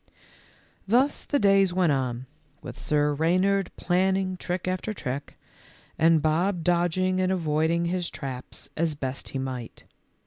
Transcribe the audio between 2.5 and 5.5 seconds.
with Sir Reynard planning trick after trick,